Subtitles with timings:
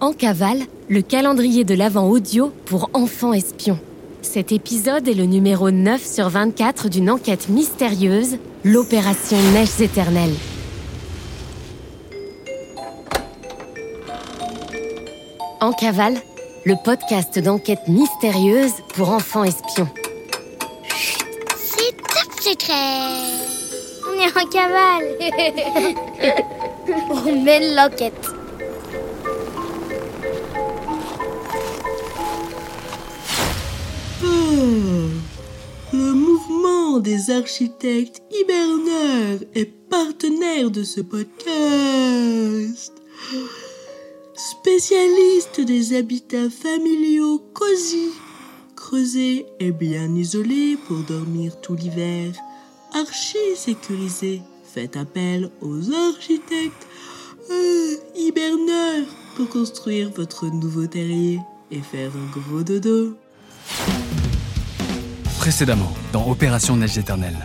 [0.00, 3.80] En cavale, le calendrier de l'Avent audio pour enfants espions.
[4.22, 10.36] Cet épisode est le numéro 9 sur 24 d'une enquête mystérieuse, l'opération Neiges éternelles.
[15.60, 16.14] En cavale,
[16.64, 19.88] le podcast d'enquête mystérieuse pour enfants espions.
[21.56, 22.74] C'est top secret
[24.08, 25.06] On est en cavale
[27.26, 28.27] On mène l'enquête
[35.92, 42.92] Le mouvement des architectes hiberneurs est partenaire de ce podcast.
[44.34, 48.10] Spécialiste des habitats familiaux cosy,
[48.76, 52.32] creusés et bien isolés pour dormir tout l'hiver,
[52.92, 56.86] archi sécurisé, faites appel aux architectes
[57.50, 63.16] euh, hiberneurs pour construire votre nouveau terrier et faire un gros dodo.
[65.48, 67.38] Précédemment, dans Opération Neige éternelle.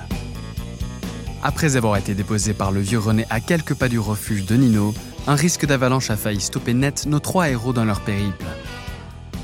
[1.42, 4.94] Après avoir été déposé par le vieux René à quelques pas du refuge de Nino,
[5.26, 8.44] un risque d'avalanche a failli stopper net nos trois héros dans leur périple.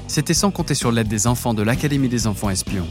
[0.09, 2.85] C'était sans compter sur l'aide des enfants de l'Académie des enfants espions.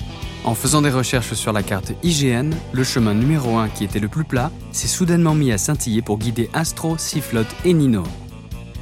[0.45, 4.09] En faisant des recherches sur la carte IGN, le chemin numéro 1 qui était le
[4.09, 8.05] plus plat s'est soudainement mis à scintiller pour guider Astro, Sifflotte et Nino.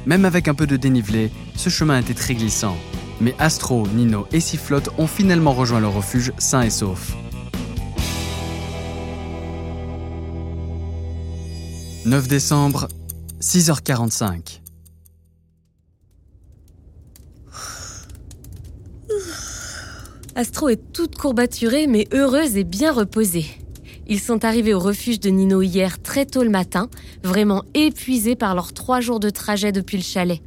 [0.05, 2.77] Même avec un peu de dénivelé, ce chemin était très glissant,
[3.21, 7.15] mais Astro, Nino et Sifflotte ont finalement rejoint le refuge sains et saufs.
[12.05, 12.87] 9 décembre,
[13.41, 14.61] 6h45.
[20.35, 23.47] Astro est toute courbaturée mais heureuse et bien reposée.
[24.07, 26.89] Ils sont arrivés au refuge de Nino hier très tôt le matin,
[27.23, 30.39] vraiment épuisés par leurs trois jours de trajet depuis le chalet.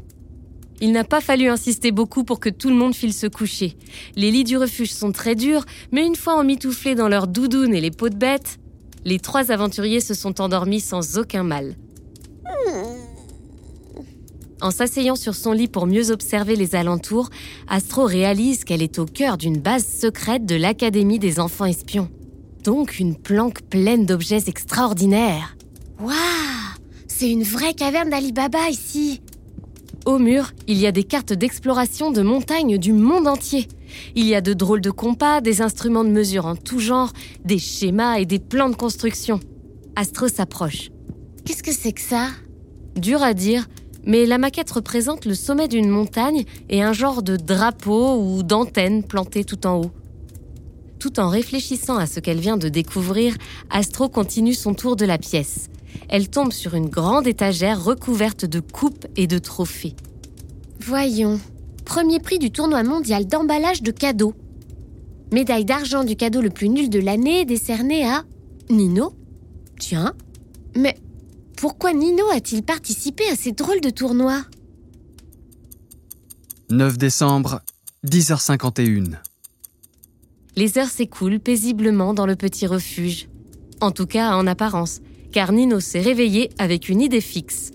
[0.80, 3.76] Il n'a pas fallu insister beaucoup pour que tout le monde file se coucher.
[4.16, 7.80] Les lits du refuge sont très durs, mais une fois emmitouflés dans leurs doudounes et
[7.80, 8.58] les peaux de bête,
[9.04, 11.76] les trois aventuriers se sont endormis sans aucun mal.
[14.62, 17.30] En s'asseyant sur son lit pour mieux observer les alentours,
[17.68, 22.10] Astro réalise qu'elle est au cœur d'une base secrète de l'Académie des enfants espions.
[22.64, 25.56] Donc une planque pleine d'objets extraordinaires.
[25.98, 26.14] Waouh
[27.06, 29.22] C'est une vraie caverne d'Ali Baba ici
[30.06, 33.68] Au mur, il y a des cartes d'exploration de montagnes du monde entier.
[34.14, 37.12] Il y a de drôles de compas, des instruments de mesure en tout genre,
[37.44, 39.40] des schémas et des plans de construction.
[39.96, 40.90] Astro s'approche.
[41.44, 42.28] Qu'est-ce que c'est que ça?
[42.96, 43.68] Dur à dire,
[44.04, 49.02] mais la maquette représente le sommet d'une montagne et un genre de drapeau ou d'antenne
[49.02, 49.90] plantée tout en haut.
[50.98, 53.34] Tout en réfléchissant à ce qu'elle vient de découvrir,
[53.68, 55.68] Astro continue son tour de la pièce.
[56.08, 59.94] Elle tombe sur une grande étagère recouverte de coupes et de trophées.
[60.80, 61.40] Voyons.
[61.84, 64.34] Premier prix du tournoi mondial d'emballage de cadeaux.
[65.32, 68.24] Médaille d'argent du cadeau le plus nul de l'année décernée à
[68.68, 69.12] Nino
[69.78, 70.14] Tiens.
[70.76, 70.96] Mais
[71.56, 74.42] pourquoi Nino a-t-il participé à ces drôles de tournois?
[76.70, 77.60] 9 décembre,
[78.06, 79.16] 10h51.
[80.56, 83.28] Les heures s'écoulent paisiblement dans le petit refuge.
[83.80, 85.00] En tout cas, en apparence,
[85.32, 87.70] car Nino s'est réveillé avec une idée fixe.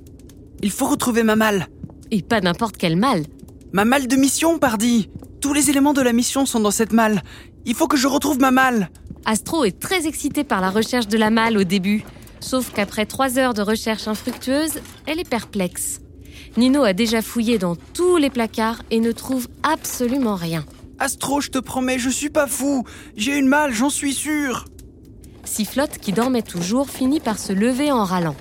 [0.61, 1.67] Il faut retrouver ma malle.
[2.11, 3.23] Et pas n'importe quelle malle.
[3.71, 5.09] Ma malle de mission, pardi.
[5.41, 7.21] Tous les éléments de la mission sont dans cette malle.
[7.65, 8.89] Il faut que je retrouve ma malle.
[9.25, 12.03] Astro est très excité par la recherche de la malle au début,
[12.39, 15.99] sauf qu'après trois heures de recherche infructueuse, elle est perplexe.
[16.57, 20.63] Nino a déjà fouillé dans tous les placards et ne trouve absolument rien.
[20.99, 22.85] Astro, je te promets, je suis pas fou.
[23.17, 24.65] J'ai une malle, j'en suis sûr.
[25.45, 28.35] Sifflotte, qui dormait toujours, finit par se lever en râlant.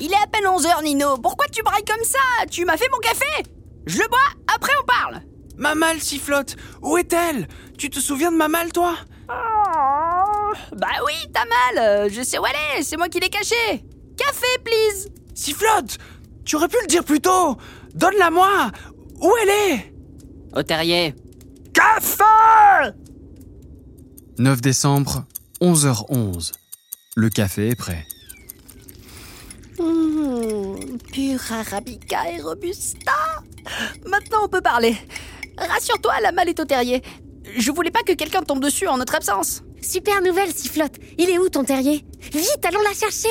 [0.00, 1.16] Il est à peine 11 heures, Nino.
[1.18, 2.18] Pourquoi tu brailles comme ça?
[2.50, 3.48] Tu m'as fait mon café?
[3.86, 4.18] Je le bois,
[4.54, 5.22] après on parle.
[5.56, 7.46] Ma malle, Sifflotte, où est-elle?
[7.78, 8.94] Tu te souviens de ma malle, toi?
[9.28, 12.10] Oh, Bah oui, ta malle.
[12.10, 13.84] Je sais où elle est, c'est moi qui l'ai cachée.
[14.16, 15.08] Café, please.
[15.34, 15.98] Sifflotte
[16.44, 17.56] Tu aurais pu le dire plus tôt
[17.94, 18.70] Donne-la moi
[19.20, 19.94] Où elle est?
[20.54, 21.14] Au terrier.
[21.72, 22.22] Café
[24.38, 25.24] 9 décembre,
[25.62, 26.52] 11h11.
[27.14, 28.04] Le café est prêt.
[29.78, 33.12] Mmh, pur arabica et robusta.
[34.06, 34.96] Maintenant on peut parler.
[35.56, 37.00] Rassure-toi, la malle est au terrier.
[37.56, 39.62] Je voulais pas que quelqu'un tombe dessus en notre absence.
[39.80, 42.04] Super nouvelle, Sifflotte Il est où ton terrier?
[42.32, 43.28] Vite, allons la chercher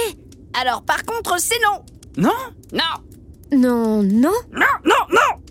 [0.53, 1.83] Alors par contre, c'est non.
[2.15, 2.31] Non?
[2.71, 5.41] Non, Non, non Non, non, non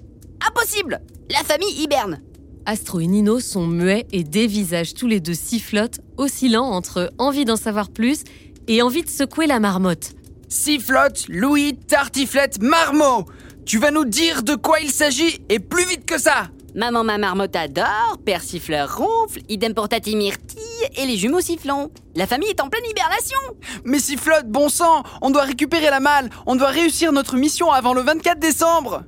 [0.46, 1.00] impossible.
[1.30, 2.22] La famille hiberne.
[2.66, 7.56] Astro et Nino sont muets et dévisagent tous les deux sifflotent, oscillant entre envie d'en
[7.56, 8.24] savoir plus
[8.68, 10.12] et envie de secouer la marmotte.
[10.48, 13.24] Sifflotte, Louis, Tartiflette, Marmot.
[13.64, 16.50] Tu vas nous dire de quoi il s'agit et plus vite que ça.
[16.74, 20.60] Maman ma marmotte adore, père siffleur ronfle, idem pour Tati myrtille
[20.96, 21.90] et les jumeaux sifflons.
[22.14, 23.38] La famille est en pleine hibernation.
[23.84, 27.92] Mais Sifflotte, bon sang On doit récupérer la malle On doit réussir notre mission avant
[27.92, 29.02] le 24 décembre.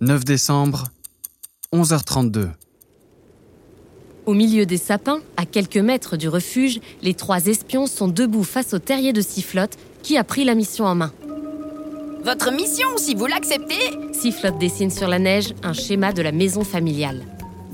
[0.00, 0.84] 9 décembre,
[1.72, 2.50] 11h32.
[4.26, 8.74] Au milieu des sapins, à quelques mètres du refuge, les trois espions sont debout face
[8.74, 11.12] au terrier de Sifflotte qui a pris la mission en main.
[12.24, 16.64] Votre mission, si vous l'acceptez, Sifflotte dessine sur la neige un schéma de la maison
[16.64, 17.22] familiale.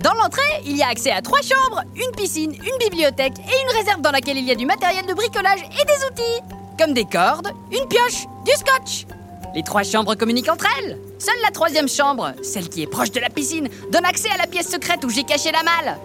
[0.03, 3.79] dans l'entrée, il y a accès à trois chambres, une piscine, une bibliothèque et une
[3.79, 6.43] réserve dans laquelle il y a du matériel de bricolage et des outils,
[6.79, 9.07] comme des cordes, une pioche, du scotch.
[9.55, 10.99] Les trois chambres communiquent entre elles.
[11.19, 14.47] Seule la troisième chambre, celle qui est proche de la piscine, donne accès à la
[14.47, 15.99] pièce secrète où j'ai caché la malle.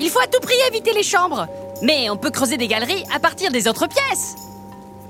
[0.00, 1.46] Il faut à tout prix éviter les chambres,
[1.82, 4.34] mais on peut creuser des galeries à partir des autres pièces.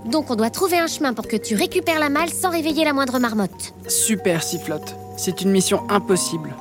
[0.07, 2.93] Donc on doit trouver un chemin pour que tu récupères la malle sans réveiller la
[2.93, 3.75] moindre marmotte.
[3.89, 6.55] Super Sifflotte, c'est une mission impossible.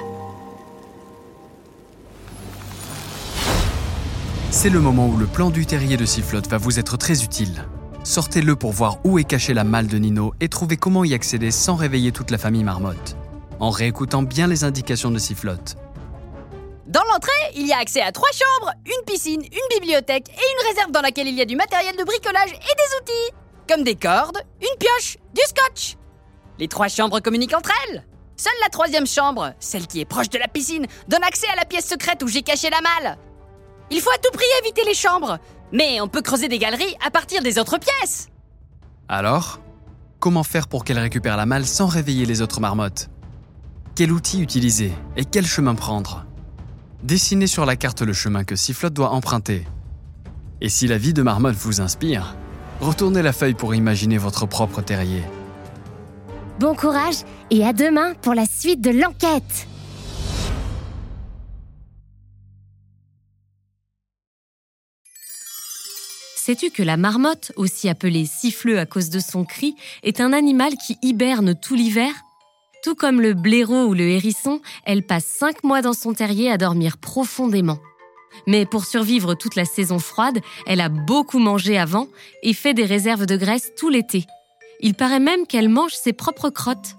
[4.51, 7.65] C'est le moment où le plan du terrier de Sifflotte va vous être très utile.
[8.03, 11.51] Sortez-le pour voir où est cachée la malle de Nino et trouvez comment y accéder
[11.51, 13.15] sans réveiller toute la famille marmotte.
[13.61, 15.77] En réécoutant bien les indications de Sifflotte.
[16.85, 20.67] Dans l'entrée, il y a accès à trois chambres, une piscine, une bibliothèque et une
[20.67, 23.35] réserve dans laquelle il y a du matériel de bricolage et des outils,
[23.69, 25.95] comme des cordes, une pioche, du scotch.
[26.59, 28.03] Les trois chambres communiquent entre elles.
[28.35, 31.63] Seule la troisième chambre, celle qui est proche de la piscine, donne accès à la
[31.63, 33.17] pièce secrète où j'ai caché la malle.
[33.89, 35.39] Il faut à tout prix éviter les chambres,
[35.73, 38.29] mais on peut creuser des galeries à partir des autres pièces.
[39.09, 39.59] Alors
[40.23, 43.09] Comment faire pour qu'elle récupère la malle sans réveiller les autres marmottes?
[43.93, 46.25] Quel outil utiliser et quel chemin prendre?
[47.03, 49.67] Dessinez sur la carte le chemin que Sifflotte doit emprunter.
[50.61, 52.37] Et si la vie de marmotte vous inspire,
[52.79, 55.23] retournez la feuille pour imaginer votre propre terrier.
[56.57, 59.67] Bon courage et à demain pour la suite de l'enquête.
[66.45, 70.73] Sais-tu que la marmotte, aussi appelée siffleux à cause de son cri, est un animal
[70.75, 72.11] qui hiberne tout l'hiver?
[72.83, 76.57] Tout comme le blaireau ou le hérisson, elle passe cinq mois dans son terrier à
[76.57, 77.77] dormir profondément.
[78.45, 82.09] Mais pour survivre toute la saison froide, elle a beaucoup mangé avant
[82.41, 84.25] et fait des réserves de graisse tout l'été.
[84.81, 86.97] Il paraît même qu'elle mange ses propres crottes.